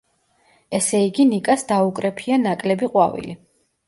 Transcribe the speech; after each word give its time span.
ესე 0.77 1.01
იგი, 1.09 1.25
ნიკას 1.33 1.63
დაუკრეფია 1.71 2.39
ნაკლები 2.47 2.91
ყვავილი. 2.95 3.37